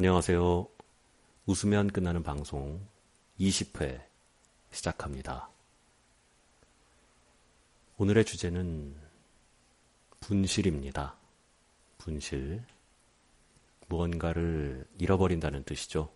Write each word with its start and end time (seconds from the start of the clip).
안녕하세요. 0.00 0.68
웃으면 1.46 1.88
끝나는 1.88 2.22
방송 2.22 2.86
20회 3.40 4.00
시작합니다. 4.70 5.50
오늘의 7.96 8.24
주제는 8.24 8.94
분실입니다. 10.20 11.16
분실. 11.98 12.62
무언가를 13.88 14.86
잃어버린다는 15.00 15.64
뜻이죠. 15.64 16.12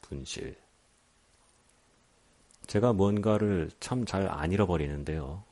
분실. 0.00 0.58
제가 2.66 2.94
무언가를 2.94 3.70
참 3.78 4.06
잘 4.06 4.26
안 4.26 4.52
잃어버리는데요. 4.52 5.44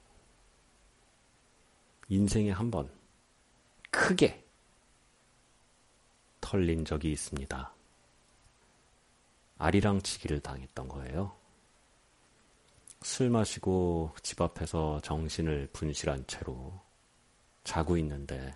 인생에 2.09 2.53
한 2.53 2.71
번 2.71 2.91
크게 3.91 4.44
털린 6.55 6.85
적이 6.85 7.11
있습니다. 7.11 7.75
아리랑 9.59 10.03
치기를 10.03 10.39
당했던 10.39 10.87
거예요. 10.87 11.35
술 13.03 13.29
마시고 13.29 14.15
집 14.23 14.41
앞에서 14.41 15.01
정신을 15.01 15.71
분실한 15.73 16.29
채로 16.29 16.81
자고 17.65 17.97
있는데 17.97 18.55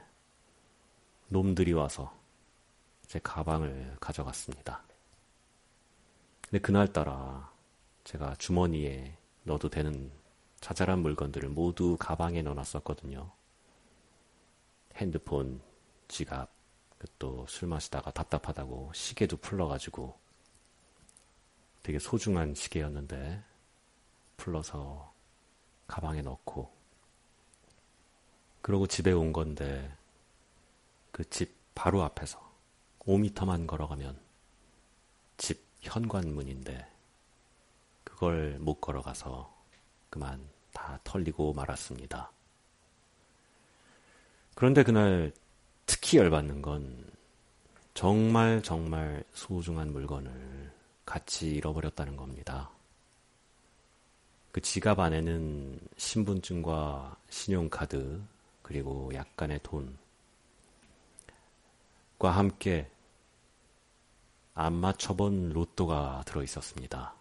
놈들이 1.26 1.73
와서 1.73 2.16
제 3.09 3.18
가방을 3.18 3.96
가져갔습니다. 3.98 4.84
근데 6.40 6.60
그날따라 6.60 7.51
제가 8.04 8.37
주머니에 8.37 9.18
넣어도 9.42 9.68
되는 9.68 10.12
자잘한 10.60 11.01
물건들을 11.01 11.48
모두 11.48 11.96
가방에 11.98 12.42
넣어놨었거든요. 12.42 13.28
핸드폰, 14.95 15.60
지갑, 16.06 16.57
또 17.19 17.47
술 17.48 17.69
마시다가 17.69 18.11
답답하다고 18.11 18.93
시계도 18.95 19.37
풀러가지고 19.38 20.19
되게 21.82 21.99
소중한 21.99 22.55
시계였는데 22.55 23.43
풀러서 24.37 25.13
가방에 25.87 26.23
넣고 26.23 26.71
그러고 28.63 28.87
집에 28.87 29.13
온 29.13 29.32
건데 29.32 29.95
그 31.13 31.24
집 31.24 31.57
바로 31.74 32.02
앞에서 32.02 32.38
5미터만 33.01 33.66
걸어가면 33.68 34.18
집 35.37 35.65
현관문인데 35.80 36.87
그걸 38.02 38.59
못 38.59 38.80
걸어가서 38.80 39.57
그만 40.10 40.49
다 40.73 40.99
털리고 41.05 41.52
말았습니다. 41.52 42.33
그런데 44.57 44.83
그날 44.83 45.33
특히 45.88 46.18
열받는 46.18 46.60
건 46.62 47.10
정말 47.94 48.62
정말 48.62 49.24
소중한 49.32 49.90
물건을 49.90 50.70
같이 51.06 51.50
잃어버렸다는 51.54 52.14
겁니다. 52.16 52.70
그 54.52 54.60
지갑 54.60 55.00
안에는 55.00 55.80
신분증과 55.96 57.16
신용카드 57.30 58.22
그리고 58.62 59.10
약간의 59.14 59.60
돈과 59.62 59.88
함께 62.20 62.90
안 64.54 64.75
맞춰본 64.75 65.50
로또가 65.50 66.22
들어 66.26 66.42
있었습니다. 66.42 67.14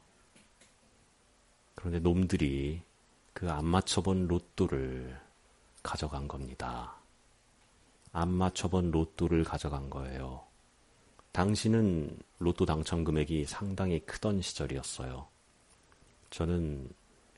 그런데 1.75 1.99
놈들이 1.99 2.81
그 3.33 3.47
안 3.49 3.65
맞춰본 3.65 4.27
로또를 4.27 5.17
가져간 5.83 6.27
겁니다. 6.27 6.96
안 8.11 8.29
맞춰본 8.29 8.91
로또를 8.91 9.43
가져간 9.43 9.89
거예요. 9.89 10.43
당신은 11.31 12.17
로또 12.39 12.65
당첨 12.65 13.03
금액이 13.03 13.45
상당히 13.45 13.99
크던 13.99 14.41
시절이었어요. 14.41 15.27
저는 16.29 16.89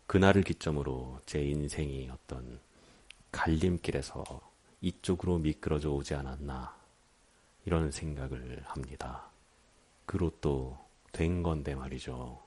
그날을 0.08 0.44
기점으로 0.44 1.20
제 1.26 1.44
인생이 1.44 2.10
어떤 2.10 2.60
갈림길에서 3.32 4.24
이쪽으로 4.82 5.38
미끄러져 5.40 5.92
오지 5.92 6.16
않았나 6.16 6.76
이런 7.66 7.92
생각을 7.92 8.64
합니다. 8.66 9.30
그 10.06 10.18
로또 10.18 10.78
된 11.12 11.44
건데 11.44 11.76
말이죠. 11.76 12.42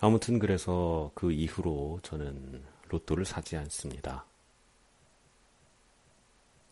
아무튼 0.00 0.38
그래서 0.38 1.10
그 1.14 1.32
이후로 1.32 2.00
저는 2.02 2.62
로또를 2.88 3.24
사지 3.24 3.56
않습니다. 3.56 4.24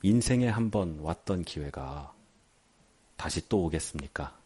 인생에 0.03 0.49
한 0.49 0.71
번 0.71 0.99
왔던 1.01 1.45
기회가 1.45 2.15
다시 3.17 3.49
또 3.49 3.65
오겠습니까? 3.65 4.39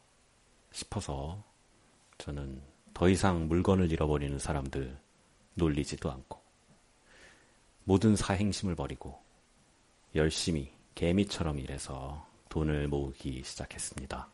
싶어서 0.72 1.42
저는 2.18 2.62
더 2.94 3.08
이상 3.08 3.48
물건을 3.48 3.90
잃어버리는 3.90 4.38
사람들 4.38 4.96
놀리지도 5.54 6.10
않고 6.10 6.40
모든 7.84 8.14
사행심을 8.14 8.76
버리고 8.76 9.20
열심히 10.14 10.72
개미처럼 10.94 11.58
일해서 11.58 12.26
돈을 12.48 12.88
모으기 12.88 13.42
시작했습니다. 13.42 14.28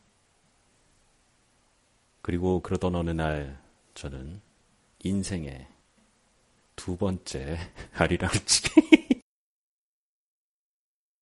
그리고 2.23 2.61
그러던 2.61 2.95
어느 2.95 3.11
날 3.11 3.59
저는 3.95 4.41
인생의 5.03 5.67
두 6.75 6.97
번째 6.97 7.59
아리랑치기 7.95 9.06